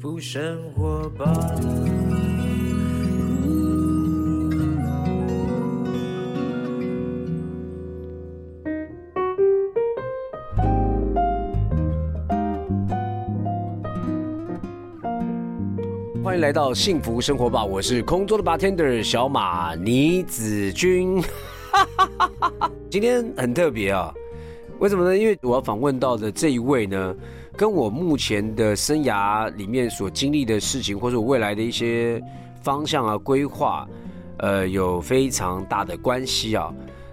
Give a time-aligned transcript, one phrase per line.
[0.00, 1.26] 福生活吧。
[16.24, 17.62] 欢迎来到幸福生活吧！
[17.62, 21.22] 我是空中的 bartender 小马倪子君。
[22.88, 24.14] 今天很特别啊，
[24.78, 25.14] 为什么呢？
[25.14, 27.14] 因为我要访问到的这一位呢，
[27.60, 32.18] 跟我目前的生涯里面所经历的事情，或者我未来的一些
[32.62, 33.86] 方向啊、规划，
[34.38, 36.72] 呃，有非常大的关系啊。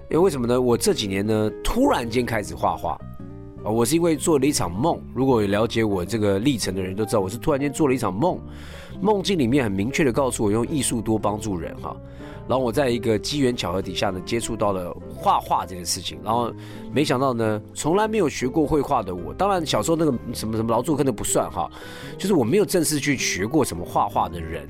[0.09, 0.61] 因为为什么呢？
[0.61, 2.97] 我这几年呢，突然间开始画画
[3.69, 4.99] 我是因为做了一场梦。
[5.13, 8.39] 如果有了解我这个历程的人都知道，我是突然间做了一场梦。
[8.99, 11.95] 梦境里面很明确的告诉我，用艺术多帮助人哈。
[12.47, 16.17] 然后我在一个机缘巧合底下呢，接触到了画画这件事情。
[16.23, 16.51] 然后
[16.91, 21.69] 没想到呢，从来没有学过绘画的我，当然小时候那个什么什么劳作课那不算哈，
[22.17, 24.67] 就是我没有正式去学过什么画画的人。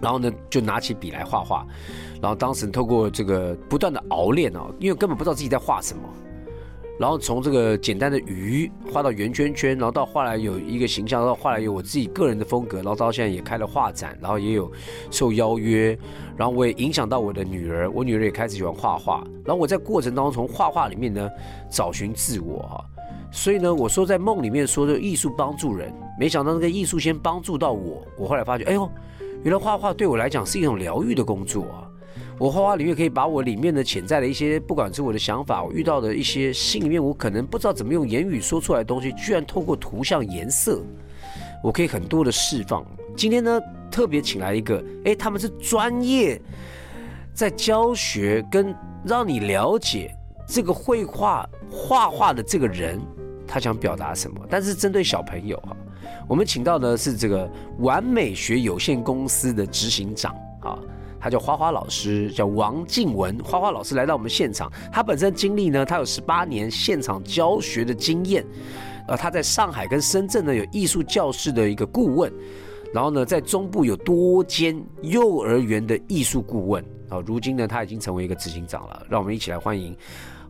[0.00, 1.64] 然后呢，就拿起笔来画画。
[2.20, 6.02] 然后当时透过这个不断的熬练哦，因为根本不知道自己在画什么。
[7.02, 14.70] 然后从这个简单的鱼画到圆圈圈，然后到后来有一个形象，到后来有我自己个人的风格，然后到现在也开了画展，然后也有
[15.10, 15.98] 受邀约，
[16.36, 21.28] 然后我也影响到我的女儿，我女儿也开始喜欢画画，然后我在过程当中从画画里面呢
[21.68, 22.84] 找寻自我哈，
[23.32, 28.88] 所以呢我说在梦里面说的艺术帮助人，没想到那个艺术先帮助到我，我后来发觉，哎呦，
[29.42, 31.82] 原来画画对我来讲是一种疗愈的工作啊。
[32.42, 40.82] 我画画里面可以把我里面的潜在的一些，不管是我的想法，我遇到的一些心里面，我可能不知道怎么用言语说出来的东西，居然透过图像颜色，
[41.62, 42.84] 我可以很多的释放。
[43.16, 43.60] 今天呢，
[43.92, 46.42] 特别请来一个，哎，他们是专业
[47.32, 50.12] 在教学跟让你了解
[50.44, 53.00] 这个绘画画画的这个人，
[53.46, 54.44] 他想表达什么。
[54.50, 55.76] 但是针对小朋友哈，
[56.26, 57.48] 我们请到的是这个
[57.78, 60.76] 完美学有限公司的执行长啊。
[61.22, 63.38] 他叫花花老师，叫王静文。
[63.44, 68.44] 花花老师来到我们现场，他本身经历呢，他有十八年现场教学的经验，
[69.06, 72.32] 呃，他在上海跟深圳呢有艺术教室的一个顾问，
[72.92, 79.06] 然后呢在中部有多间幼儿园的艺术顾问，啊，如今呢他已经成为一个执行长了。
[79.08, 79.96] 让我们一起来欢迎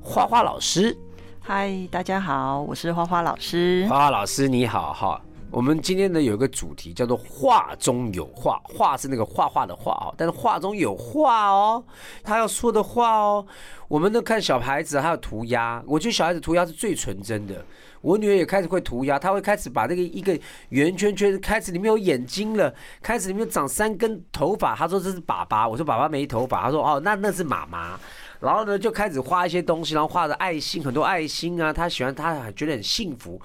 [0.01, 0.97] 花花老师。
[1.39, 3.87] 嗨，大家好，我是花花老师。
[3.91, 5.21] 花花老师你好，哈。
[5.53, 11.85] 我们今天呢有一个主题叫做“画中有画”，画是那个画画的画哦，但是画中有画哦，
[12.25, 13.47] 他要说的话哦。
[13.87, 17.63] 我们呢看小孩子还有涂鸦，我觉得小孩子涂鸦是最纯真的。
[18.01, 20.37] 我女儿也开始会涂鸦，她会开始把那个一个
[20.71, 24.75] 圆圈圈开始里面有眼睛了，开始里面长三根头发。
[24.75, 28.01] 她说这是爸爸，我说爸爸没头发，她说哦那那是妈妈。
[28.41, 33.39] 然后呢就开始画一些东西，然后画的爱心，很多爱心啊，她喜欢，她觉得很幸福。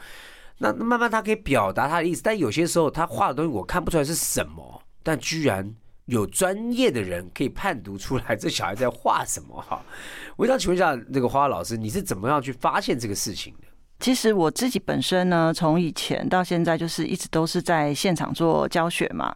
[0.59, 5.71] 那慢慢他可以表达他的意思，但有些时候他画的东西我看不出来是什么，但居然
[6.05, 9.81] 有专业的人可以判读出来 这小孩在画什么哈。
[10.35, 13.67] 我想请问一下那个花花老师，你是怎么样去发现这个事情的？
[13.99, 19.35] 其实我自己本身呢，从以前到现在就是一直都是在现场做教学嘛。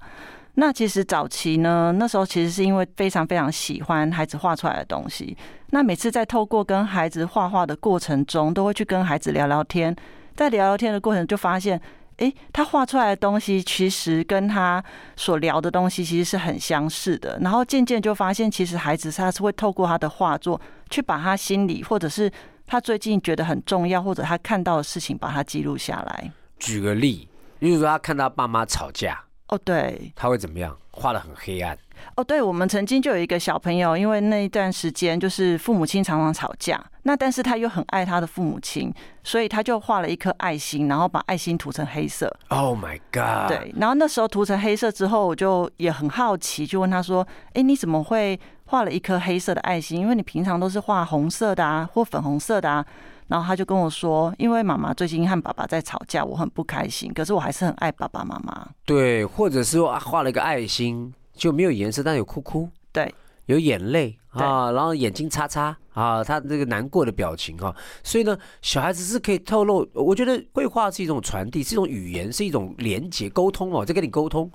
[0.55, 5.37] 那其实早期呢，那时候其实是因为非常非常喜欢孩子画出来的东西，
[5.69, 9.95] 那每次在透过跟孩子画画的过程中，都会去跟孩子聊聊天。
[10.35, 11.79] 在聊聊天的过程，就发现，
[12.17, 14.83] 哎，他画出来的东西其实跟他
[15.15, 17.37] 所聊的东西其实是很相似的。
[17.41, 20.59] 然后渐渐就发现，其实孩子他是会透过他的画作，
[20.89, 22.31] 去把他心里或者是
[22.65, 26.31] 他最近觉得很重要，或者他看到的事情，把它记录下来。
[26.59, 27.27] 举个例，
[27.59, 30.77] 例如说他看到爸妈吵架，哦，对，他会怎么样？
[30.91, 31.77] 画的很黑暗。
[32.15, 38.93] 哦，对，我们曾经就有一个小朋友，因为那一段时间就是父母亲常常吵架，那但是他又很爱他的父母亲，
[39.23, 42.31] 所以他就画了一颗爱心，然后把爱心涂成黑色。
[42.49, 43.47] Oh my god！
[43.47, 49.99] 对，然后那时候涂成黑色之后，我就也很好奇，就问他说：“哎，你怎么会画了一颗黑色的爱心？
[49.99, 52.85] 因为你平常都是画红色的啊，或粉红色的啊。”
[53.27, 61.13] 然后他就跟我说：“因为妈妈最近和爸爸在吵架，我很不开心，可是我还是很爱爸爸妈妈。”对，或者是说画了一个爱心。
[61.33, 63.13] 就没有颜色，但有哭哭，对，
[63.45, 74.49] 有眼泪啊，然后眼睛擦擦啊，他这个难过的表情哈，所以呢，小孩子是可以透露，我觉得绘画是一种传递，是一种语言，是一种连接沟通哦，在跟你沟通。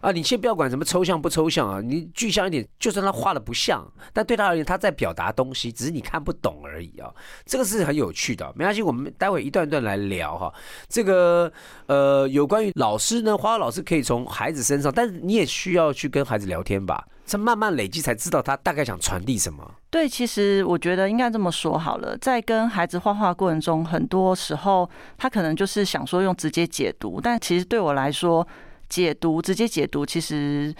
[0.00, 7.08] 啊，你先不要管什么抽象不抽象啊，你具象一点，就算他画的不像，但对他而言，他在表达东西，只是你看不懂而已啊。
[7.46, 10.52] 这个是很有趣的，没关系，我们待会一段一段来聊哈。
[10.88, 11.52] 这个
[11.86, 19.74] 呃，有关于老师呢，花花老师可以从孩子身上，但是你也需要去跟孩子聊天吧，这慢慢累积才知道他大概想传递什么。
[19.90, 24.88] 对，其实我觉得应该这么说好了，在跟孩子画画过程中，很多时候
[25.18, 28.46] 他可能就是想说用直接解读，但其实对我来说。
[28.88, 30.70] 解读直接解读其实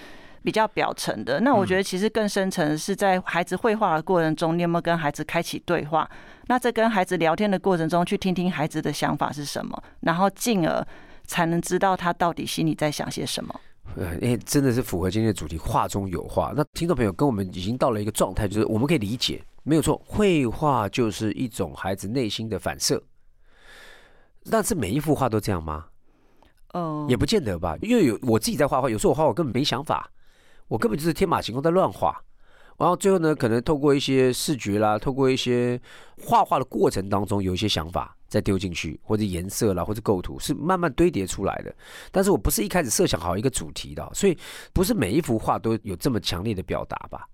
[0.42, 1.40] 比较表层的。
[1.40, 6.06] 那我觉得其实更深层的是在孩子绘画的过程中，你有没有跟孩子开启对话？
[6.48, 10.86] 那在跟孩子聊天的过程中，去听听孩子的想法是什么，然后进而
[11.26, 13.58] 才能知道他到底心里在想些什么。
[13.96, 16.52] 呃，因为真的是符合今天的主题，画中有画。
[16.56, 23.02] 那听众朋友跟我们已经到了一个状态，就是我们可以理解，没有错，绘画就是一种孩子内心的反射。
[24.50, 25.86] 但是每一幅画都这样吗？
[26.74, 30.10] 嗯，也不见得吧，因为有我自己在画画，有时候我画我根本没想法，
[30.68, 32.24] 我根本就是天马行空在乱画。
[32.78, 35.78] 然后最后呢，可能透过一些视觉啦，透过一些
[36.22, 41.72] 画画的过程当中，有一些想法再丢进去，或者颜色啦，或者构图，是慢慢堆叠出来的。
[42.10, 44.36] 但是我不是一开始设想好一个主题的，所以
[44.72, 47.28] 不是每一幅画都有这么强烈的表达吧？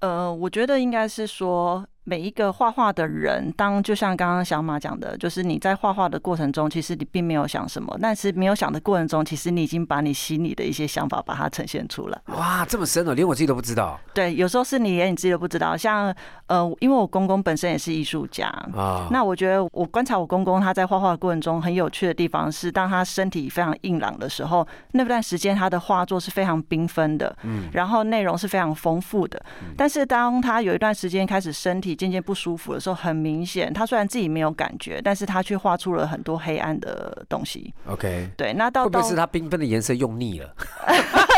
[0.00, 1.86] 呃，我觉得应该是说。
[2.04, 12.20] 每一个画画的人，当就像刚刚小马讲的，就是你在画画的过程中，其实你并没有想什么，但是没有想的过程中，其实你已经把你心里的一些想法把它呈现出来。
[12.26, 13.98] 哇，这么深哦，连我自己都不知道。
[14.12, 15.76] 对，有时候是你连你自己都不知道。
[15.76, 16.12] 像
[16.46, 29.40] 呃，因为我公公本身也是艺术家啊，那我觉得我观察我公公他在画画的过程中很有趣的地方是，当他身体非常硬朗的时候，那段时间他的画作是非常缤纷的，嗯，然后内容是非常丰富的。
[29.76, 37.72] 但是当他有一段时间开始身体渐渐不舒服的时候，很明显，他虽然自己没有感觉，但是他却画出了很多黑暗的东西。
[37.86, 40.54] OK，对，那到会不会是他缤纷的颜色用腻了？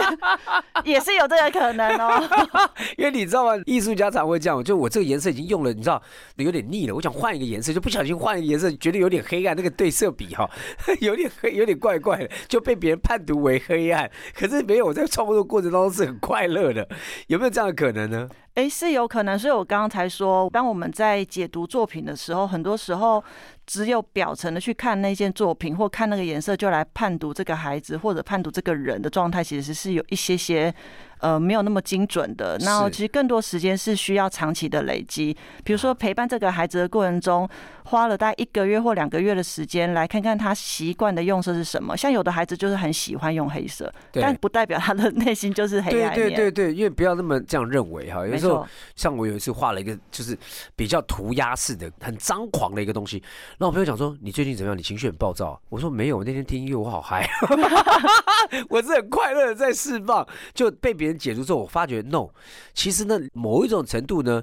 [0.00, 0.18] 是，
[0.84, 2.22] 也是有这个可能哦。
[2.96, 3.62] 因为你知道吗？
[3.66, 6.00] 艺术家常会这样，就我这个颜色已经用了，你知道
[6.36, 10.48] 有点腻了，我想换一个颜色，就不小心换一个颜色，觉得有点黑暗，那个对色比哈，
[11.00, 14.10] 有点黑，有点怪怪的，就被别人判读为黑暗。
[14.34, 16.88] 可是没有，我在创作过程当中是很快乐的，
[17.28, 18.28] 有没有这样的可能呢？
[18.54, 23.22] 哎，是有可能，所以我刚刚才说，当我们在解读作品的时候，很多时候
[23.66, 30.74] 只有表层的去看那件作品，或看那个颜色，就来判读这个孩子或者判读这个人的状态，其实是有一些些。
[31.18, 32.58] 呃，没有那么精准的。
[32.60, 35.36] 那其实更多时间是需要长期的累积。
[35.64, 37.48] 比如说陪伴这个孩子的过程中，
[37.84, 41.96] 花了大概一个月或两个月的时间，来看看他习惯的用色是什么。
[41.96, 48.26] 像有的孩子就是很喜欢用黑色，但不代表他的内心就是黑暗对对对对，因为不要那么这样认为哈。
[48.26, 50.36] 有时候像我有一次画了一个就是
[50.74, 53.22] 比较涂鸦式的、很张狂的一个东西，
[53.56, 54.76] 然后我朋友讲说：“你最近怎么样？
[54.76, 57.26] 你情绪很暴躁？”我说：“没有，我那天听音乐我好嗨，
[58.68, 62.28] 我是很快乐的在释放，就被别。”解读之后，我发觉 no，
[62.74, 64.42] 其实呢，某一种程度呢，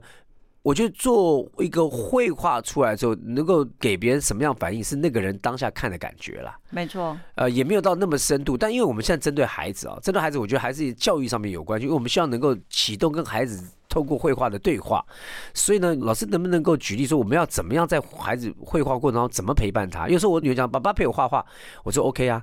[0.61, 6.57] 我觉得做一个绘画出来之后，能够给别人什么样反应，是那个人当下看的感觉啦。
[6.69, 15.05] 没错，呃，也没有到那么深度，但因为我们现在针对孩子啊，针对孩子，我觉得还是教育上面有关系，因为我们希望能够启动跟孩子透过绘画的对话。
[15.53, 20.07] 所以呢，老师能不能够举例说，我们要怎么样在孩子绘画过程中怎么陪伴他？
[20.07, 21.45] 有时候我女儿讲，爸爸陪我画画，
[21.83, 22.41] 我说 OK 啊，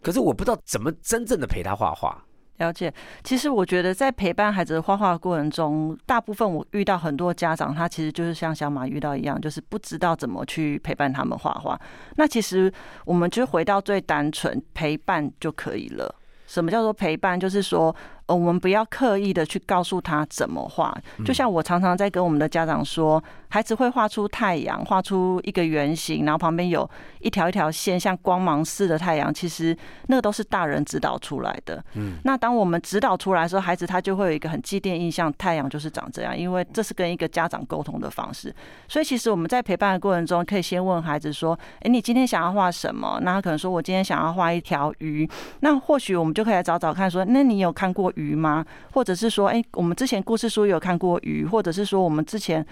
[0.00, 2.24] 可是我不知道怎么真正的陪他画画。
[2.58, 2.92] 了解，
[3.22, 11.78] 其实我觉得在陪伴孩子画画过程中，大部分我遇到很多家长，他其实就是像小马遇到一样，就是不知道怎么去陪伴他们画画。
[12.16, 12.72] 那其实
[13.04, 16.14] 我们就回到最单纯陪伴就可以了。
[16.46, 17.38] 什么叫做陪伴？
[17.38, 17.94] 就是说。
[18.26, 20.92] 呃，我们不要刻意的去告诉他怎么画，
[21.24, 31.80] 就像我常常在跟我们的家长说，孩子会画出太阳，画出一个圆形，然后旁边有一条一条线，像光芒似的太阳，其实那个都是大人指导出来的。
[31.94, 38.52] 嗯，那当我们指导出来的时候，孩子他就会有一个很既定印象，太阳就是长这样，因为这是跟一个家长沟通的方式。
[38.88, 45.30] 所以其实我们在陪伴的过程中，可以先问孩子说：“哎，你今天想要画什么？”那他可能说：“我今天想要画一条鱼。”
[45.62, 48.62] 那或许我们就可以来找找看，说：“那你有看过？”鱼吗？
[48.92, 52.64] 或者是说，哎，我们之前故事书有看过鱼，或者是说，我们之前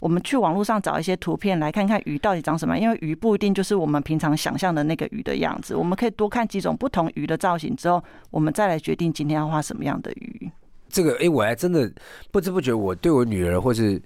[0.00, 2.76] 我们去网络上找一些图片来看看鱼到底长什么？
[2.76, 8.02] 因为鱼不一定就是我们平常想象的那个鱼的样子，我们可以多看几种不同鱼的造型之后，
[8.32, 10.50] 我们再来决定今天要画什么样的鱼。
[10.88, 11.90] 这个，哎，我还真的
[12.30, 14.02] 不知不觉，我对我女儿，或是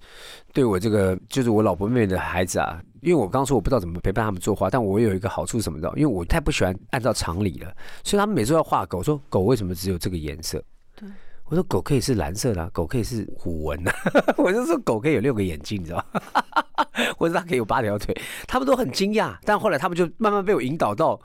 [0.53, 7.73] 对我这个就是我老婆妹妹的孩子啊，因为我刚说我不知道怎么陪伴他们作画，但我有一个好处什么的，因为我太不喜欢按照常理了，
[8.03, 10.61] 所以他们每次要画狗，说狗为什么只有这个颜色？
[10.97, 11.09] 对。
[11.49, 13.95] 我说狗可以是蓝色的，狗可以是虎纹的，
[14.37, 16.21] 我就说狗可以有六个眼睛，你知道吗？
[17.17, 18.15] 或者它可以有八条腿，
[18.49, 19.37] 他们都很惊讶。
[19.45, 21.19] 但后来他们就慢慢被我引导到，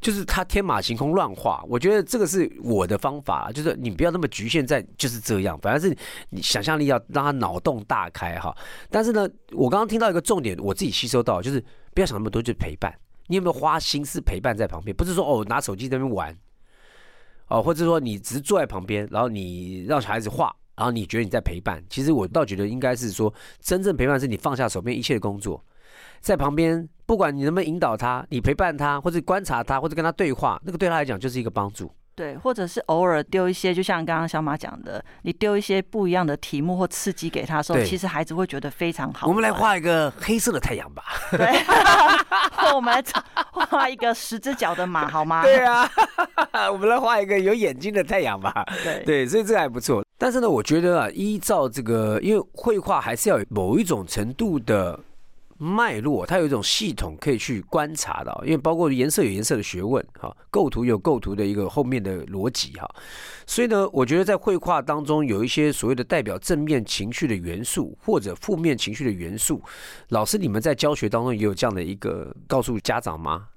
[0.00, 1.64] 就是他天马行空乱画。
[1.66, 5.96] 我觉得这个是我的方法，就是你不要那么局限在就是这样，反而是
[6.30, 8.54] 你想象力要让他脑洞大开哈。
[8.90, 11.62] 但是呢，我刚刚听到一个重点，我自己吸收到就是
[11.94, 12.94] 不要想那么多，就是陪伴。
[13.26, 14.94] 你有没有花心思陪伴在旁边？
[14.94, 16.36] 不是说哦拿手机在那边玩。
[17.54, 21.80] 哦，或者说你只是坐在旁边，然后你让小孩子画，然后你觉得你在陪伴。
[21.88, 25.64] 其实我倒觉得应该是说，真正陪伴是你放下手边一切的工作，
[26.20, 31.88] 在旁边，不管你能不能引导他，你陪伴他，或者观察他，或者跟他对话，那个对他来讲就是一个帮助。
[32.14, 39.26] 对，或者是偶尔丢一些，就像刚刚小马讲的，你丢一些不一样的题目或刺激给他的时候，其实孩子会觉得非常好。
[39.26, 41.02] 我们来，画一个黑色的太阳吧。
[41.32, 41.52] 对，
[42.52, 43.02] 或 我们来
[43.50, 45.42] 画一个十只脚的马，好吗？
[45.42, 45.90] 对啊，
[46.70, 48.64] 我们来画一个有眼睛的太阳吧。
[48.82, 50.04] 对对，所以这个还不错。
[50.16, 54.98] 但是呢，我觉得啊，依照这个，因为绘画还是要有某一种程度的
[55.58, 58.34] 脉络，它有一种系统可以去观察的。
[58.44, 62.88] 因为包括颜色有颜色的学问，哈，构图有构图的一个后面的逻辑哈。
[63.46, 69.62] 所以呢，我觉得在绘画当中有一些所谓的代表正面情绪的元素，或者负面情绪的元素，
[70.08, 73.48] 老师你们在教学当中也有这样的一个告诉家长吗？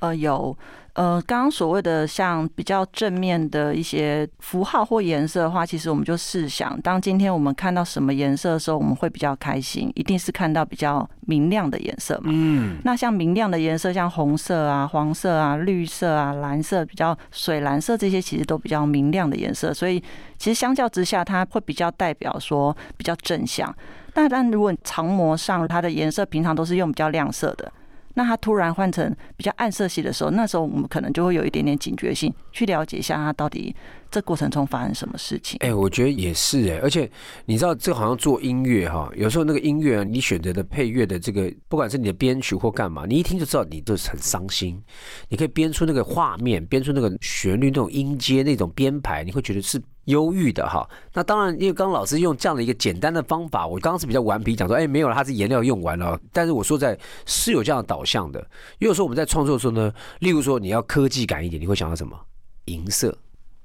[0.00, 0.56] 呃，有，
[0.92, 12.26] 呃，刚刚所谓的像比较正面的一些符号或颜色的话，其实我们就试想，当今天我们看到什么颜色的时候，我们会比较开心，一定是看到比较明亮的颜色嘛。
[12.26, 19.74] 嗯，那像明亮的颜色，像红色啊、黄色啊、绿色啊、蓝色，比较水蓝色这些，其实都比较明亮的颜色。
[19.74, 20.00] 所以
[20.38, 23.74] 其实相较之下，它会比较代表说比较正向。
[24.14, 27.72] 那但如果长模上它的颜色平常都是用比较亮色的，
[28.18, 33.72] 那他突然换成比较暗色系的时候，那时候我们可能就会有一点点警觉性，去了解一下他到底
[34.10, 35.58] 这过程中发生什么事情。
[35.60, 37.10] 哎、我觉得也是哎，而且
[37.44, 44.82] 你知道，这好像做音乐哈，有时候那个音乐啊，你选择的配乐的这个，不管是你的编曲或干嘛，你一听就知道你都是很伤心。
[45.28, 50.88] 你可以编出那个画面，编出那个旋律、那种音阶、那种编排，你会觉得是忧郁的哈。
[51.12, 56.18] 那当然，因为刚老师用这样的一个简单的方法，我刚刚是比较顽皮，讲说，哎，没有了，它是颜料用完了。
[56.32, 58.44] 但是我说在是有这样的导向的。
[58.78, 62.18] 有时候我们在创作的时候呢，例如说你要科技感一点，你会想到什么？
[62.64, 63.16] 银色。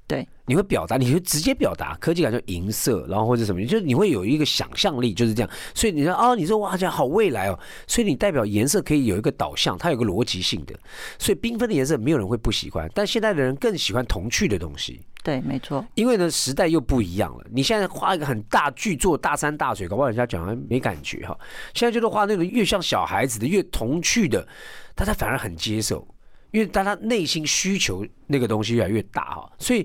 [0.06, 5.50] 对，你会表达，你会直接表达科技感就银色，然后或者什么，就是你会有一个想象力，就是这样。
[5.74, 7.58] 所以你说哦，你说哇，这样好未来哦。
[7.86, 10.74] 所以你代表颜色可以有一个导向，它有个逻辑性的。
[11.18, 15.82] 所以缤纷的颜色没有人会不喜欢，但现在的人更喜欢童趣的东西，对，没错。
[15.94, 17.44] 因为呢时代又不一样了。
[17.50, 21.34] 你现在画一个很大巨作、大山大水，搞不好人家讲没感觉哈。
[21.72, 24.46] 现在就是画那种越像小孩子的、越童趣的，
[24.94, 26.06] 大家反而很接受。
[26.54, 29.84] 因为当他内心需求那个东西越来越大哈，所以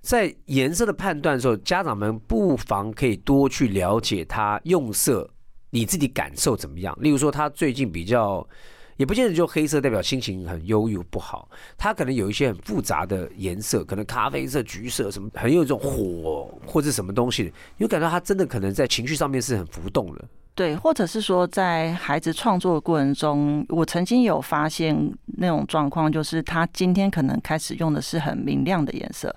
[0.00, 5.28] 在颜色的判断的时候，家长们不妨可以多去了解他用色，
[5.68, 6.96] 你自己感受怎么样。
[7.02, 8.48] 例如说，他最近比较，
[8.96, 20.24] 也不见得就黑色代表心情很忧郁不好，他可能有一些很复杂的颜色，可能咖啡色、橘色什么，很有一种火或者什么东西，你会感到他真的可能在情绪上面是很浮动的。
[20.56, 29.36] 对，或者是说，在孩子创作的过程中，我曾经有发现那种状况，就是他今天可能开始用的是很明亮的颜色，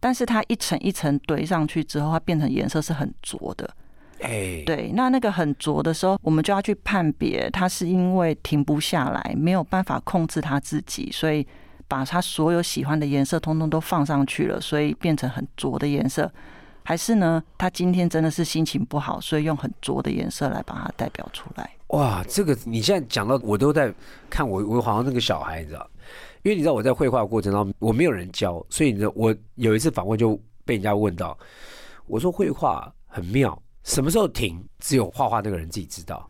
[0.00, 3.68] 但是他一层一层堆上去之后，它变成颜色是很浊的。
[4.20, 11.46] 哎，对，那那个很浊的时候，我们就要去判别，他是因为停不下来，没有办法控制他自己，所以
[11.86, 16.32] 把他所有喜欢的颜色通通都放上去了，所以变成很浊的颜色。
[16.84, 21.70] 还是呢，他今天真的是心情不好，所以用很浊的颜色来把它代表出来。
[21.88, 23.92] 哇，这个你现在讲到，我都在
[24.28, 25.90] 看我我好像那个小孩，你知道，
[26.42, 31.36] 因为你知道我在绘画过程当中，我没有人教，所以你知道我有一次访问就被人家问到，
[32.06, 36.28] 我说绘画很妙，什么时候停，只有画画那个人自己知道。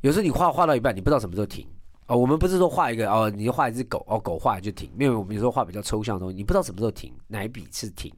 [0.00, 1.66] 有时候你画画到一半，你不知道什么时候停。
[2.06, 8.10] 哦，我们不是说画一个哦，你就画一只狗，哦，狗画就停，因为我们有时候画比较抽象的东西，你不知道什么时候停，哪一笔是停。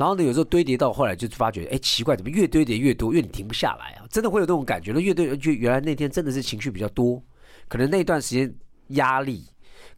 [0.00, 4.06] 然后呢，有时候堆叠到后来就发觉，哎，奇怪，怎么越堆叠越多，越你停不下来啊？
[4.08, 7.22] 真的会有那种感觉那，越堆就原来那天真的是情绪比较多，
[7.68, 8.50] 可能那段时间
[8.88, 9.44] 压力，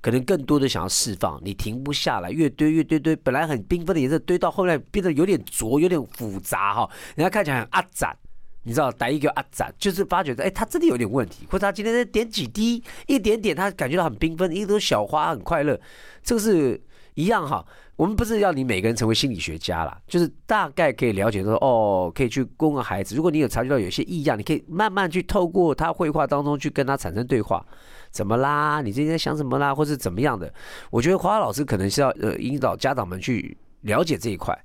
[0.00, 8.18] 可能更多的想要释放，你停不下来，越堆越堆堆，本来很缤纷的颜色堆到后来变得有点浊，有点复杂哈，人家看起来很阿展。
[8.64, 15.80] 你知道打一个阿展，就是发觉哎，他真的有点问题，或者他今天在点几滴，一点点，他感觉到很缤纷，一朵小花很快乐，
[16.25, 16.80] 这个是
[17.14, 17.64] 一样哈。
[17.97, 23.14] 我们不是要你每个人成为心理学家啦，就是大概可以了解说，哦，可以去供个孩子。
[23.14, 27.64] 如果你有察觉到有些异样，你可以慢慢去透过他绘画当中去跟他产生对话，
[28.11, 28.81] 怎么啦？
[28.81, 29.75] 你最近在想什么啦？
[29.75, 30.52] 或是怎么样的？
[30.90, 34.59] 我觉得华华老师可能是要呃引导家长们去了解这一块。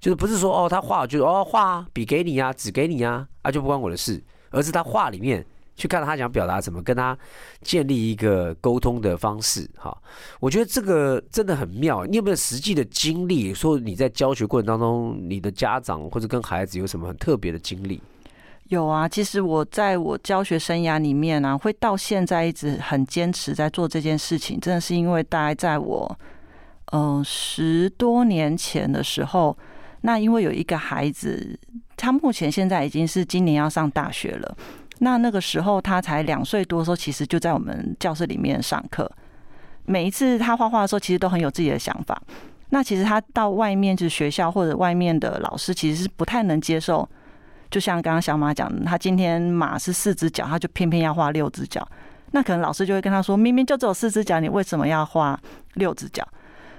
[0.00, 5.44] 就是不是说哦，他画就是哦画笔给你啊，纸给你啊，啊就不关我的事，而是他画里面
[5.76, 7.16] 去看他想表达什么，跟他
[7.62, 9.96] 建立一个沟通的方式哈。
[10.40, 12.04] 我觉得这个真的很妙。
[12.06, 13.52] 你有没有实际的经历？
[13.52, 18.00] 说你在教学过程当中，你的家长或者跟孩子有什么很特别的经历？
[18.68, 26.18] 有啊，其实我在我教学生涯里面啊、会到现在一直很坚持在做这件事情，真的是因为大概在我
[26.92, 29.56] 嗯、十多年前的时候。
[30.06, 31.58] 那因为有一个孩子，
[31.96, 34.54] 他目前现在已经是今年要上大学了。
[34.98, 39.10] 那那个时候他才两岁多的时候，其实就在我们教室里面上课。
[39.84, 42.20] 每一次他画画的时候，其实都很有自己的想法。
[42.70, 47.08] 那其实他到外面就是学校或者外面的老师，其实是不太能接受。
[47.70, 51.86] 就像刚刚小马讲，他今天马是四只脚，他就偏偏要画六只脚。
[52.30, 55.38] 那可能老师就会跟他说：“明明就只有四只脚，你为什么要画
[55.74, 56.26] 六只脚？”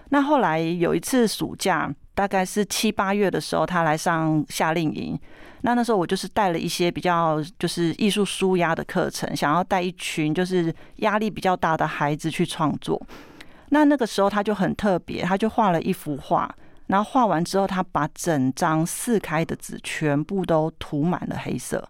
[0.09, 5.19] 那后来有一次暑假，大概是七八月的时候，他来上夏令营。
[5.61, 13.01] 那那时候我就是带了一些比较就是艺术舒压的课程，想要带一群就是压力比较大的孩子去创作。
[13.69, 16.49] 那那个时候他就很特别，他就画了一幅画，
[16.87, 21.83] 然后画完之后，他把整张四开的纸全部都涂满了黑色。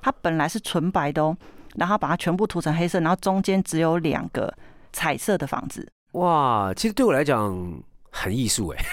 [0.00, 1.36] 他本来是纯白的哦，
[1.74, 4.52] 然后把它全部涂成黑色，然后中间只有两个
[4.92, 5.86] 彩色的房子。
[6.12, 7.82] 哇，其实对我来讲。
[8.14, 8.84] 很艺术哎，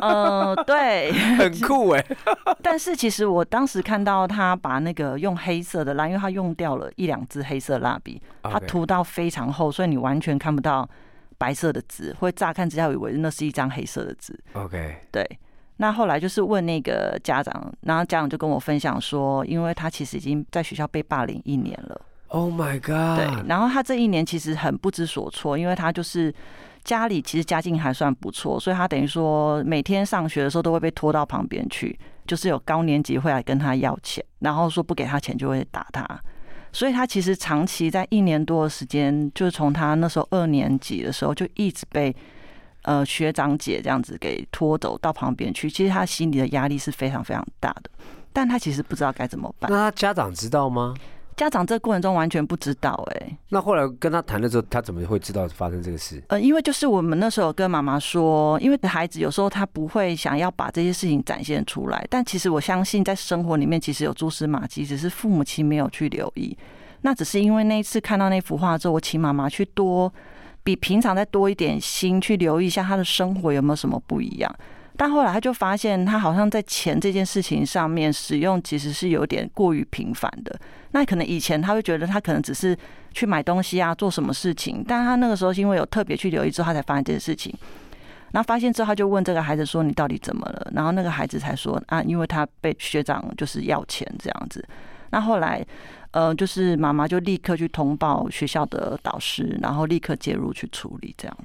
[0.00, 2.04] 嗯， 对， 很酷哎。
[2.62, 10.88] 但是其实我当时看到他把那个用黑色的蜡，因为他用掉了一两支黑色蜡笔，他涂到非常厚，所以你完全看不到
[11.36, 14.38] 白色的纸，会乍看之下以为那是一张黑色的纸。
[14.52, 15.28] OK，对。
[15.78, 22.00] 那后来就是问那个家长，然后家长就跟我分享说，因为他其实已经在学校被霸凌一年了。
[22.28, 23.18] Oh my god！
[23.18, 26.32] 对，然后他这一年其实很不知所措，因为他就是。
[26.84, 36.06] 家里其实家境还算不错，所以他等于说每天上学的时候都会被拖到旁边去，就是有高年级会来跟他要钱，然后说不给他钱就会打他，
[36.72, 42.14] 所以他其实长期在一年多的时间，就是从他那时候二年级的时候就一直被
[42.82, 47.90] 呃学长姐这样子给拖走到旁边去，其实他心里的压力是非常非常大的，
[48.30, 49.70] 但他其实不知道该怎么办。
[49.70, 50.94] 那他家长知道吗？
[51.36, 56.22] 家长这过程中完全不知道，哎，那后来跟他谈的时候，他怎么会知道发生这个事？
[56.28, 66.56] 呃，因为就是我们那时候跟妈妈说，因为孩子有时候他不会想要把这些事情展现出来，但其实我相信在生活里面其实有蛛丝马迹，只是父母亲没有去留意。
[67.02, 70.12] 那只是因为那一次看到那幅画之后，我请妈妈去多
[70.62, 74.56] 比平常再多一点心去留意一下他的生活有没有什么不一样。
[74.96, 80.56] 但后来他就发现，他好像在钱这件事情上面使用其实是有点过于频繁的。
[80.92, 82.76] 那可能以前他会觉得他可能只是
[83.12, 87.52] 去买东西啊，做什么事情，但他那个时候是因为有特别去留意之后，他才发现这件事情。
[88.30, 94.64] 然后发现之后，他就问这个孩子说：“你到底怎么了？”然后那个孩子才说：“啊，因为他被学长就是要钱这样子。”
[95.10, 95.64] 那后来，
[96.12, 101.38] 呃，就是妈妈就立刻去通报学校的导师，然后立刻介入去处理这样。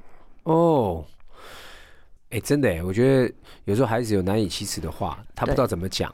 [0.44, 1.04] 哦。
[2.30, 3.34] 哎，真的哎，我觉得
[3.65, 6.13] 有时候孩子有难以启齿的话，他不知道怎么讲。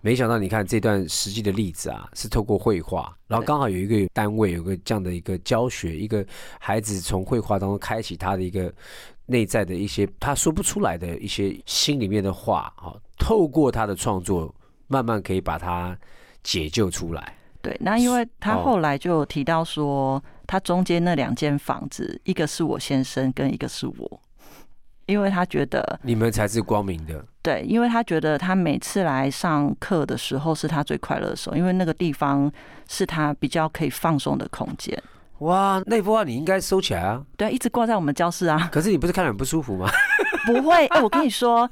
[0.00, 6.24] 没想到你看这段实际的例子啊，是透过绘画，然后刚好有一个单位有个这样的一个教学，一个
[6.60, 8.72] 孩子从绘画当中开启他的一个
[9.26, 14.54] 内在的一些他说不出来的一些心里面的话啊，透过他的创作，
[14.86, 15.98] 慢慢可以把它
[16.44, 17.34] 解救出来。
[17.60, 24.20] 对，那因为他后来就提到说，他中间那两间房子，一个是我先生，跟一个是我。
[25.08, 32.52] 因为他觉得你们才是光明的，对，因为他觉得他每次来上课的时候是他最快乐的时候，因为那个地方
[32.86, 35.02] 是他比较可以放松的空间。
[35.38, 37.22] 哇，那幅画你应该收起来啊！
[37.38, 38.68] 对，一直挂在我们教室啊。
[38.70, 39.88] 可是你不是看着很不舒服吗？
[40.46, 41.68] 不会，哎，我跟你说，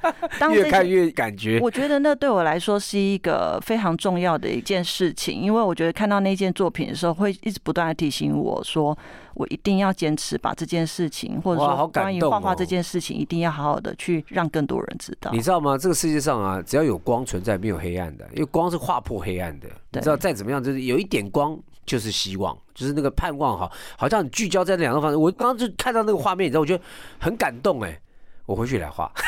[0.52, 1.58] 越看越感觉。
[1.60, 8.96] 我觉得那对我来说是一个非常重要的一件事情，因为我觉得看到那件作品的时候，会一直不断的提醒我说，
[9.34, 15.30] 我一定要坚持把这件事情，或者说关于画画这件事情，一定要好好的去让更多人知道。
[15.32, 15.76] 你知道吗？
[15.78, 19.68] 这个世界上啊，只要有光存在，没有黑暗的，因为光是划破黑暗的。
[19.92, 21.58] 你知道，再怎么样，就是有一点光。
[21.86, 25.20] 就是希望，就是那个盼望哈，好像聚焦在两个方向。
[25.20, 26.82] 我刚刚就看到那个画面，你知道，我觉得
[27.20, 27.96] 很感动哎。
[28.46, 29.12] 我回去来画。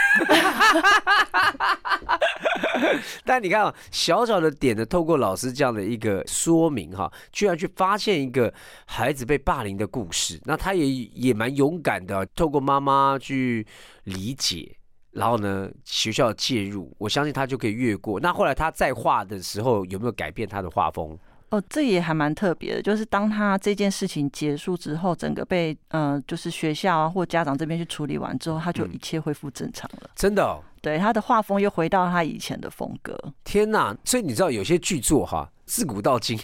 [3.25, 8.53] 但你看啊，小小的点呢，透过老师这样的一个说明哈，居然去发现一个
[8.87, 10.41] 孩子被霸凌的故事。
[10.45, 13.67] 那他也也蛮勇敢的，透过妈妈去
[14.05, 14.77] 理解，
[15.11, 18.21] 然后呢，学校介入，我相信他就可以越过。
[18.21, 21.19] 那后来他在画的时候，有没有改变他的画风？
[21.51, 30.11] 哦，这也还蛮特别的，就是当他这件事情结束之后，整个被呃，就是学校啊或家长这边去处理完之后，他就一切恢复正常了。
[30.15, 30.61] 真的？
[30.83, 33.19] 对，他的画风又回到他以前的风格。
[33.45, 33.97] 天哪！
[34.05, 35.51] 所以你知道有些剧作哈。
[35.69, 36.39] 自古到今，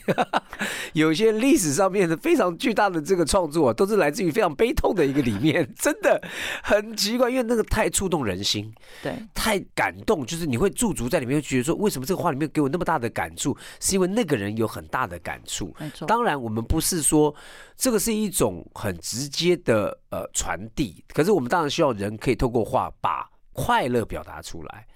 [0.93, 6.23] 有一些历史上面的非常巨大的这个创作，都是来自于非常悲痛的一个里面， 真的
[6.63, 8.71] 很奇怪，因为那个太触动人心，
[9.03, 15.75] 对，太感动，就是你会驻足在里面，会觉得说，为什么这个画里面给我那么大的感触，是因为那个人有很大的感触。
[15.81, 17.35] 没错，当然我们不是说
[17.77, 24.87] 这个是一种很直接的呃传递，可是我们当然希望人可以透过画把快乐表达出来。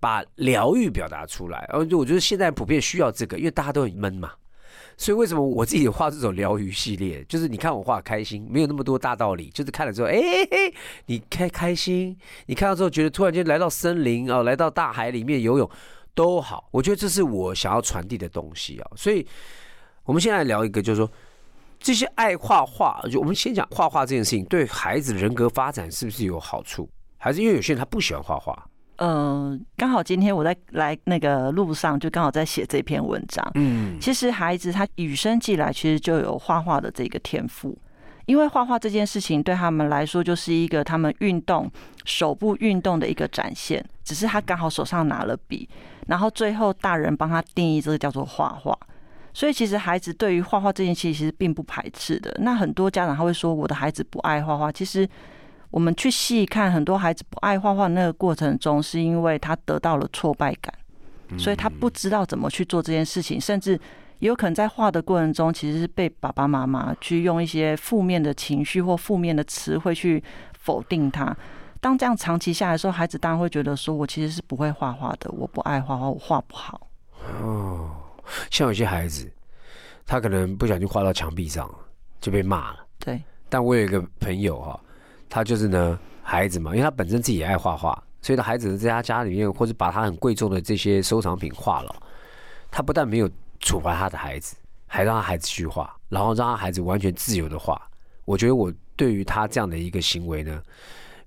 [0.00, 4.32] 把疗愈表达出来，而且我觉得现在普遍需要这个，因为大家都很闷嘛，
[4.96, 10.74] 所以为什么我自己画这种疗愈系列，就是你看我画开心，没有那么多大道理，就是看了之后，哎、嘿
[11.06, 15.68] 你开开心，你看到之后觉得突然间来到森林哦，来到大海里面游泳
[16.14, 18.90] 都好，我觉得这是我想要传递的东西啊。
[18.96, 19.26] 所以
[20.04, 21.10] 我们现在聊一个，就是说
[21.80, 26.88] 这些爱画画，就我们先讲画画这件事情，对孩子人格发展是不是有好处？
[27.16, 28.68] 还是因为有些人他不喜欢画画？
[28.98, 33.48] 呃，刚好今天我在来那个路上，就刚好在写这篇文章。
[33.54, 37.78] 嗯，其实孩子他与生俱来，其实就有画画的这个天赋，
[38.26, 41.70] 因为画画这件事情对他们来说就是一个他们运动
[42.04, 45.68] 手部运动的一个展现，只是他刚好手上拿了笔，
[46.08, 48.76] 然后最后大人帮他定义这个叫做画画。
[49.32, 52.36] 所以其实孩子对于画画这件事情其实并不排斥的。
[52.40, 55.08] 那很多家长他会说我的孩子不爱画画，其实
[55.70, 60.72] 我们去细看，很多孩子不爱画画的那个过程中，是因为他得到了挫败感。
[61.38, 63.78] 所以他不知道怎么去做这件事情，甚至
[64.18, 70.24] 也有可能在画的过程中，其实是被爸爸妈妈去用一些负面的情绪或负面的词汇去
[70.58, 71.36] 否定他。
[71.80, 76.88] 当这样长期下来的时候，孩子当然会觉得说：“我其实是不会画画的，我不爱画画，我画不好。
[77.42, 77.90] 哦，
[78.50, 79.30] 像有些孩子，
[80.06, 81.70] 他可能不小心画到墙壁上
[82.22, 84.80] 就被骂了。”对，但我有一个朋友哈，
[85.28, 91.94] 他就是呢孩子嘛，因为他本身自己也爱画画，所以他孩子在他家里面，或者把他很贵重的这些收藏品画了，
[92.70, 97.80] 他不但没有处罚他的孩子，还让他孩子去画，然后让他孩子完全自由的画。
[98.24, 100.62] 我觉得我对于他这样的一个行为呢，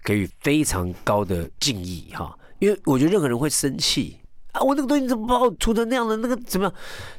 [0.04, 4.18] 给予非常高的敬意哈，因为我觉得任何人会生气。
[4.52, 4.60] 啊！
[4.60, 6.18] 我那个东西怎么把我涂成那样的？
[6.18, 6.74] 那个怎么样？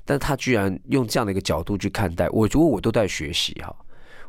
[0.04, 3.74] 但他居然用这样的一个角度去看待，我觉得我都在学习哈。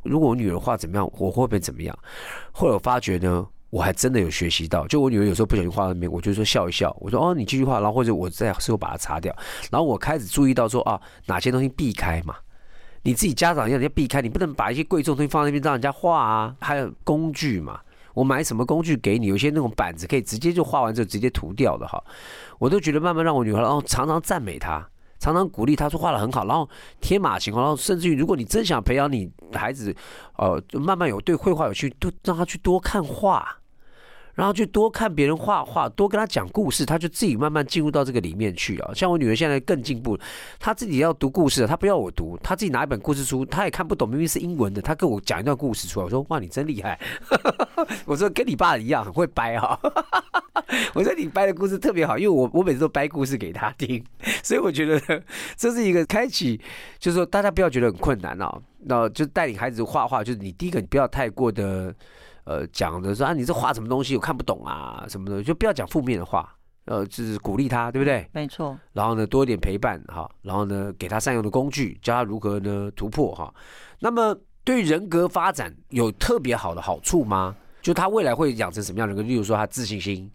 [0.04, 1.98] 如果我女儿画怎么样，我会不会怎么样？
[2.52, 4.86] 后来我发觉呢，我还真的有学习到。
[4.88, 9.36] 就我女儿有时候不小心画那边，我就说笑一笑，我说哦，你继续画，然后或者我再事后把它擦掉。
[9.72, 12.36] 然后我开始注意到说啊，哪些东西避开嘛。
[13.06, 16.56] 你自己家长要人家避开，你不能把一些贵重东西放在那边让人家画啊。
[16.62, 17.80] 还有工具嘛，
[18.14, 19.28] 我买什么工具给你？
[19.28, 22.02] 有些那种板子可以直接就画完之后直接涂掉的哈。
[22.60, 24.88] 我都觉得慢慢让我女儿，哦常常赞美她。
[25.24, 29.96] 常常鼓励他说画的很好，然后天马行空，然后甚至于如果你真想培养你孩子，
[30.38, 33.48] 呃，慢慢有对绘画有趣，多让他去多看画，
[34.34, 38.92] 然后去多看别人画画，多跟他讲故事，他就自己慢慢进入到这个里面去啊。
[38.94, 40.18] 像我女儿现在更进步，
[40.60, 47.00] 她自己要读故事，她不要我读，她自己拿一本故事书，她也看不懂，明明是英文的，她跟我讲一段故事出来，我说哇，你真厉害，
[48.06, 49.80] 我说跟你爸一样很会掰哈。
[50.96, 54.04] 我说你掰的故事特别好，因为我我每次都掰故事给他听，
[54.42, 55.22] 所以我觉得
[55.56, 56.60] 这是一个开启，
[56.98, 61.94] 就是说大家不要觉得很困难哦，那就带领孩子画画，就是你第一个你不要太过的
[62.46, 68.28] 呃讲的说啊你这画什么东西我看不懂啊什么的，就不要讲负面的话，呃就是鼓励他，对不对？
[68.32, 68.78] 没错。
[68.94, 73.54] 然后呢多一点陪伴哈，然后呢给他善用的工具，教他如何呢突破哈。
[74.00, 77.56] 那么对于人格发展有特别好的好处吗？
[77.82, 79.28] 就他未来会养成什么样的人格？
[79.28, 80.32] 例如说他自信心。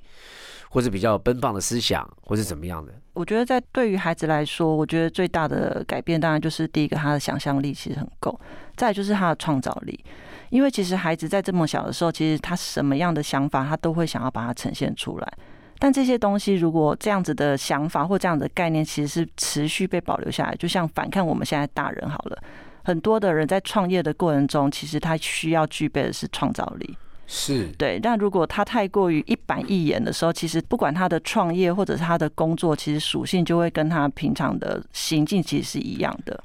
[0.71, 2.93] 或是比较奔放的思想，或是怎么样的？
[3.15, 8.39] 我觉得在对于孩子来说，我觉得最大的改变，当然就是第一个，他的想象力其实很够；
[8.77, 10.05] 再就是他的创造力。
[10.51, 15.33] 因为其实孩子在这么小的时候，其实他什么样的想法，他都会想要把它呈现出来。
[15.79, 20.55] 但这些东西，如果这样子的想法或这样的概念，其实是持续被保留下来。
[20.57, 22.39] 就像反看我们现在大人好了，
[22.83, 26.97] 很多的人在创业的过程中，其实他需要具备的是创造力。
[27.31, 36.43] 是对，但如果他太过于一板一眼的时候，其实不管他的创业或者他的工作，其实属性就会跟他平常的行径其实是一样的。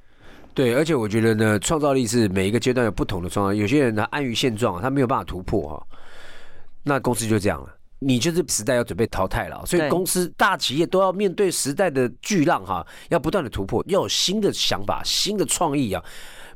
[0.53, 3.53] 对，而且我觉得呢，创造力是每一个阶段有不同的创造。
[3.53, 5.87] 有些人呢安于现状，他没有办法突破哈，
[6.83, 7.69] 那公司就这样了。
[7.99, 16.03] 你就是时代要准备淘汰了，所以公司大企业都要面对时代的巨浪哈，要不断的突破，要有新的想法、新的创意啊。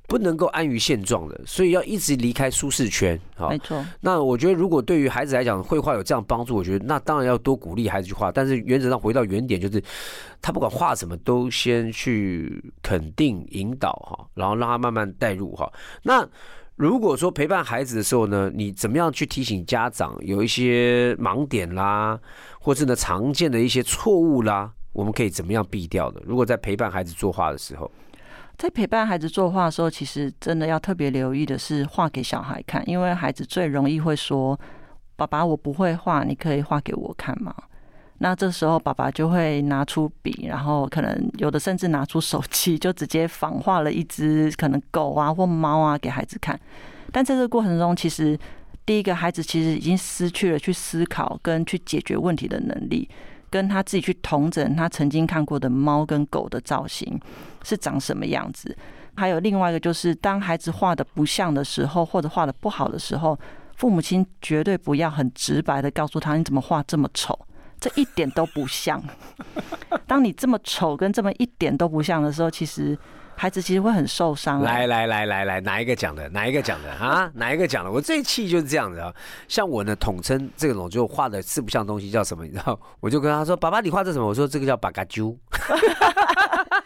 [0.07, 3.19] 不能够安于现状的，所以要一直离开舒适圈。
[3.35, 3.85] 好，没错。
[3.99, 8.31] 那我觉得，如果对于孩子来讲，绘画有这样帮助，我觉得那当然要多鼓励孩子去画。
[8.31, 9.83] 但是原则上回到原点，就是
[10.41, 15.69] 他不管画什么，都先去肯定、引导哈，然后让他慢慢带入哈。
[16.03, 16.25] 那
[16.77, 22.17] 如果说陪伴孩子的时候呢，你怎么样去提醒家长有一些盲点啦，
[22.61, 26.21] 或者呢常见的一些错误啦，我们可以怎么样避掉的？
[26.25, 27.91] 如果在陪伴孩子作画的时候。
[28.57, 34.59] 在陪伴孩子作画的时候，其实真的要特别留意的是画给小孩看，因为孩子最容易会说
[35.15, 37.53] ：“爸爸，我不会画，你可以画给我看吗？”
[38.17, 46.59] 那这时候爸爸就会拿出笔，然后可能有的甚至拿出手机，就直接仿画了一只可能狗啊或猫啊给孩子看。
[47.11, 48.35] 但在这个过程中，其实
[48.87, 53.07] 第一个孩子其实已经失去了去思考跟去解决问题的能力。
[53.49, 57.19] 跟他自己去同整他曾经看过的猫跟狗的造型
[57.63, 58.75] 是长什么样子。
[59.15, 63.37] 还有另外一个就是，当孩子画的不像的时候，或者画的不好的时候，
[63.75, 67.37] 父母亲绝对不要很直白的告诉他你怎么画这么丑，
[67.79, 69.03] 这一点都不像。
[70.05, 72.97] 当你这么丑跟这么一点都不像的时候，其实
[73.37, 74.61] 孩子其实会很受伤。
[74.61, 76.27] 来来来来来，哪一个讲的？
[76.29, 77.29] 哪一个讲的啊？
[77.35, 77.91] 哪一个讲的？
[77.91, 79.13] 我最气就是这样子啊！
[79.47, 82.43] 像我呢，统称这种就画的四不像东西叫什么？
[82.43, 82.77] 你知道？
[82.99, 85.37] 我就跟他说：“爸爸，你画这什么？”我说：“这个叫巴嘎啾。”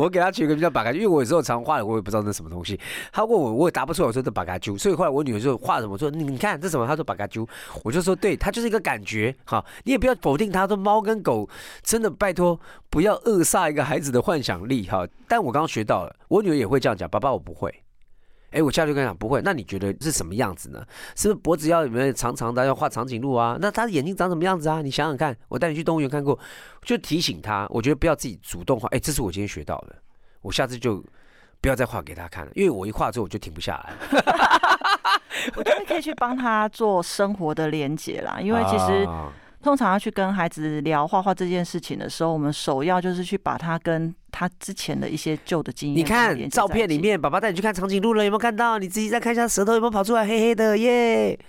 [0.00, 2.80] 我给他取个名叫“巴嘎”，因为我有时候常画的，我也不知道那什么东西。
[3.12, 4.08] 他问我，我也答不出来。
[4.08, 6.86] 我说这“巴嘎啾”，所以后来我女儿就画什么，说你看这什么？
[6.86, 7.46] 他说“巴嘎啾”，
[7.84, 9.34] 我就说对，他就是一个感觉。
[9.44, 10.66] 哈，你也不要否定他。
[10.66, 11.48] 说猫跟狗
[11.82, 12.58] 真的拜托
[12.88, 14.86] 不要扼杀一个孩子的幻想力。
[14.86, 17.74] 哈，但我刚刚学到了，我女儿也会这样讲，爸爸我不会。
[18.50, 20.84] 哎，我下就跟他讲不会，那你觉得是什么样子呢？
[21.16, 23.56] 是不是脖子要有没有长长的，要画长颈鹿啊？
[23.60, 24.82] 那他的眼睛长什么样子啊？
[24.82, 26.38] 你想想看，我带你去动物园看过，
[26.82, 28.88] 就提醒他，我觉得不要自己主动画。
[28.88, 29.94] 哎，这是我今天学到的，
[30.42, 31.04] 我下次就
[31.60, 33.92] 不要再画给他看了，因为我一画之后我就停不下来。
[35.56, 39.08] 我觉得可以去帮他做生活的连接啦，因为其实。
[39.62, 45.98] 通常要去跟孩子聊画画这件事情的时候，我们首要就是去把他跟他之前的一些旧的经验。
[45.98, 48.78] 你看照片里面，爸爸带你去看长颈鹿了，有没有看到？
[48.78, 51.38] 你自己再看一下舌头有没有跑出来，黑黑的耶。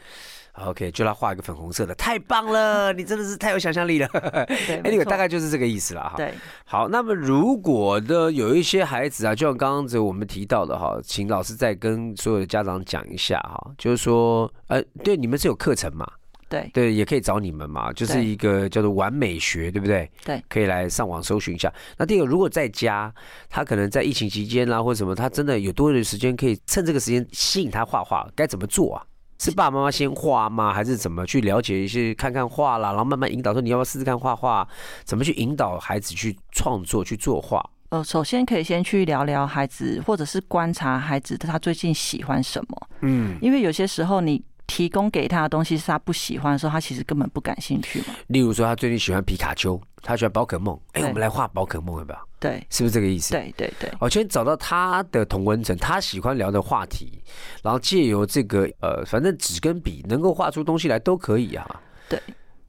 [0.65, 2.91] OK，就来画一个粉红色的，太棒了！
[2.93, 4.07] 你真的是太有想象力了。
[4.09, 6.15] 对，那个大概就是这个意思了哈。
[6.17, 6.33] 对，
[6.65, 16.05] 好，那么如果的有一些孩子啊，就像刚刚这我们提到的哈，请老师再跟所有的家长讲一下哈，就是说，呃，对，你们是有课程嘛？
[16.51, 20.11] 对对，也可以找你们嘛，就是一个叫做完美学，对不对？
[20.25, 21.73] 对，可以来上网搜寻一下。
[21.97, 23.11] 那第二个，如果在家，
[23.49, 29.01] 他可能在疫情期间啦，或者什么，他真的有多余的时间可以趁这个时间吸引他画画，该怎么做啊？
[29.39, 30.73] 是爸爸妈妈先画吗？
[30.73, 34.67] 还是怎么去了解一些看看画啦，然后慢慢引导说你要不要试试看画画？
[35.05, 37.65] 怎么去引导孩子去创作去作画？
[37.89, 42.87] 呃，首先可以先去聊聊孩子，或者是观察孩子他最近喜欢什么。
[43.01, 44.43] 嗯，因为有些时候你。
[44.71, 48.15] 提供给他的东西是他不喜欢的时候，他其实根本不感兴趣嘛。
[48.27, 52.27] 例如说，他最近喜欢皮卡丘，他喜欢宝可梦，哎，我们来画宝可梦，要不要？
[52.39, 53.31] 对，是不是这个意思？
[53.31, 53.91] 对对对。
[53.99, 57.21] 我先找到他的同温层，他喜欢聊的话题，
[57.61, 61.81] 然后借由这个呃，反正纸跟笔能够画出东西来都可以啊。
[62.07, 62.17] 对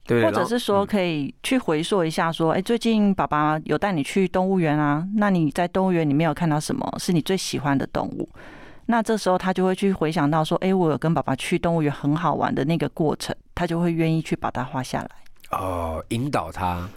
[0.05, 5.07] 对，或者是说可以去回溯一下，说，哎，最近爸爸有带你去动物园啊？
[5.15, 8.27] 那你在动物园里面有看到什么是你最喜欢的动物？
[8.85, 15.09] 那这时候他就会去回想到说，哎，我有跟爸爸去动物园很好玩的那个过程，他就会愿意去把它画下来。
[15.51, 16.87] 哦，引导他。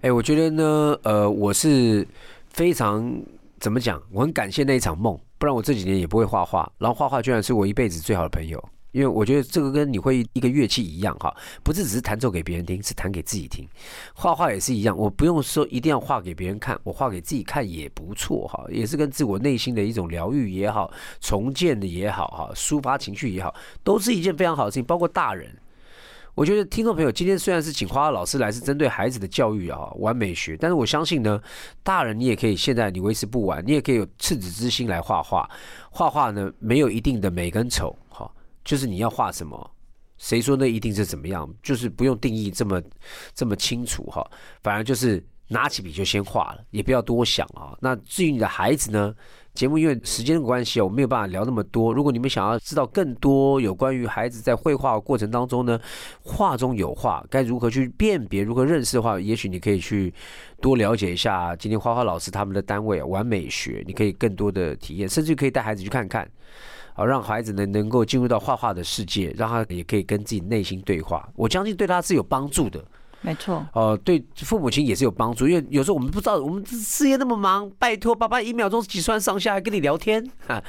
[0.00, 2.06] 哎，我觉得呢，呃，我是
[2.48, 3.12] 非常
[3.58, 6.70] 怎么讲，我很感谢那一场梦，不然我这几年也不会画画。
[6.78, 8.62] 然后画画居然是我一辈子最好的朋友。
[8.92, 13.66] 因为我觉得这个跟你会一个乐器一样哈，不是只是弹奏给别人听，是弹给自己听。
[14.14, 24.84] 画画也是一样，我不用说一定要画给别人看，我画给自己看也不错哈，也是跟自我内心的一种疗愈也好，重建的也好哈，抒发情绪也好，都是一件非常好的事情。
[24.84, 25.56] 包括大人，
[26.34, 31.40] 我觉得听众朋友今天虽然是请花花老师来，是针对孩子的教育啊，完美学，但是我相信呢，
[31.84, 35.48] 大人你也可以，现在你为时不晚，你也可以有赤子之心来画画。
[35.90, 37.96] 画画呢，没有一定的美跟丑。
[38.64, 39.70] 就是你要画什么，
[40.18, 41.48] 谁说那一定是怎么样？
[41.62, 42.82] 就是不用定义这么
[43.34, 44.28] 这么清楚哈，
[44.62, 47.76] 反而就是拿起笔就先画了，也不要多想啊。
[47.80, 49.14] 那至于你的孩子呢？
[49.52, 51.92] 节目因为时间的关系，我没有办法聊那么多。
[51.92, 55.78] 如果你们想要知道更多有关于孩子在绘画过程当中呢，
[56.22, 60.14] 画中有画，该如何去辨别、如何认识的话，也许你可以去
[60.60, 66.30] 多了解一下今天花花老师他们的单位完美学，你可以更多的体验，甚至可以带孩子去看看。
[67.00, 71.26] 好，让孩子呢能够进入到画画的世界，让他也可以跟自己内心对话。
[71.34, 72.84] 我相信对他是有帮助的。
[73.22, 73.66] 没错。
[73.72, 80.62] 哦，对父母亲也是有帮助，因为有时候我们不知道，我们事业那么忙，拜托爸爸一秒钟几算上下还跟你聊天啊？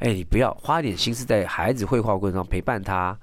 [0.00, 3.16] 哎，你不要花一点心思在孩子绘画过程中陪伴他，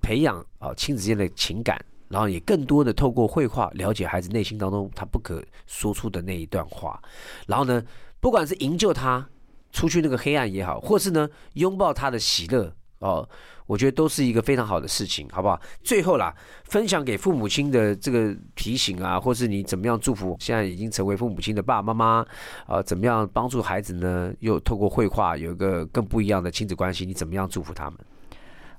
[0.00, 6.98] 培养啊亲子间的情感，然后也更多的透过绘画了解孩子内心当中他不可说出的那一段话，
[7.46, 7.84] 然后呢，
[8.20, 9.28] 不管是营救他。
[9.72, 13.26] 出去那个黑暗也好，或是呢拥抱他的喜乐哦，
[13.66, 15.58] 我觉得都是一个非常好的事情，好不好？
[15.82, 22.26] 最后啦，分享给父母亲的这个提醒啊，或是你怎么样祝福现在已经成为父母亲的爸爸妈妈
[22.66, 24.30] 啊，怎么样帮助孩子呢？
[24.40, 27.98] 又透过绘画有一个更不一样的亲子关系，你怎么样祝福他们？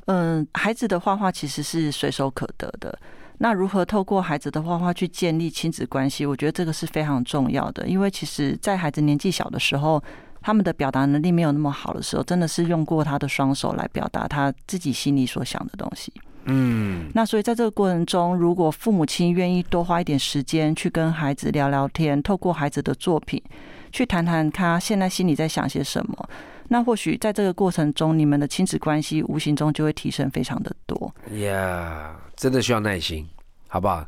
[0.05, 2.95] 嗯，孩子的画画其实是随手可得的，
[3.39, 6.27] 那如何透过孩子的画画去建立亲子关系？
[6.27, 10.03] 我觉得这个是非常重要的，因为其实在孩子年纪小的时候。
[10.41, 16.11] 他们的表达能力没有那么好的时候，真的是用过他的双手来表达他自己心里所想的东西。
[16.45, 23.41] 嗯，那所以在这个过程中，如果父母亲愿意多花一点时间去跟孩子聊聊天，透过孩子的作品
[23.91, 26.29] 去谈谈他现在心里在想些什么，
[26.69, 31.13] 那或许在这个过程中，你们的亲子关系无形中就会提升非常的多。
[31.37, 33.29] 呀，真的需要耐心，
[33.67, 34.03] 好不好？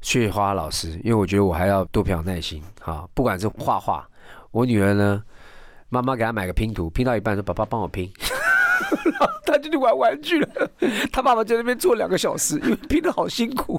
[0.00, 2.62] 去花花老师，因为我觉得我还要多培养耐心。
[2.80, 4.08] 好，不管是画画，
[4.50, 5.22] 我女儿呢，
[5.92, 8.10] 妈妈给他买个拼图，拼到一半说：“爸爸帮我拼。
[9.44, 10.70] ”他就去玩玩具了，
[11.12, 13.78] 他爸爸在那边坐两个小时，因为拼的好辛苦。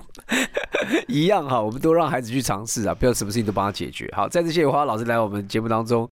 [1.09, 4.07] 一样哈，我们都让孩子去尝试啊，不要什么事情都帮他解决。
[4.15, 6.07] 好，再次谢谢花花老师来我们节目当中。